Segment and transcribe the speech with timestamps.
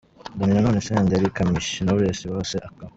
[0.37, 2.89] Dany Nanone, Senderi, Kamichi, Knowless bose akaba.